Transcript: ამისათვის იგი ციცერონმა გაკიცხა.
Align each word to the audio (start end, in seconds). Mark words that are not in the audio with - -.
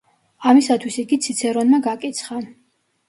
ამისათვის 0.51 0.97
იგი 1.03 1.19
ციცერონმა 1.27 1.81
გაკიცხა. 1.89 2.41